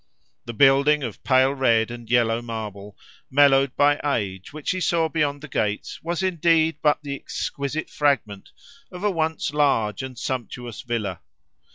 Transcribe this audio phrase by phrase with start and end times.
[0.45, 2.97] The building of pale red and yellow marble,
[3.29, 8.49] mellowed by age, which he saw beyond the gates, was indeed but the exquisite fragment
[8.91, 11.19] of a once large and sumptuous villa.